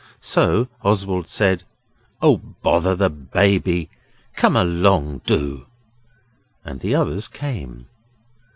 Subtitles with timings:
[0.19, 1.63] So Oswald said
[2.23, 3.91] 'Oh, bother the Baby!
[4.35, 5.67] Come along, do!'
[6.65, 7.85] And the others came.